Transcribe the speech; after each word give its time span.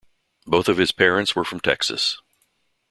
Both 0.47 0.67
of 0.67 0.77
his 0.77 0.91
parents 0.91 1.35
were 1.35 1.43
from 1.45 1.59
Texas. 1.59 2.17